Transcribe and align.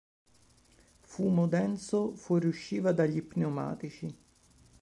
Fumo 1.03 1.45
denso 1.47 2.15
fuoriusciva 2.15 2.91
dagli 2.91 3.21
pneumatici. 3.21 4.15